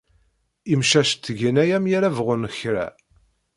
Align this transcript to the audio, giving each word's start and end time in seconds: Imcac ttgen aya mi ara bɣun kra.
Imcac 0.73 1.09
ttgen 1.13 1.57
aya 1.63 1.77
mi 1.81 1.91
ara 1.97 2.15
bɣun 2.17 2.43
kra. 2.57 2.85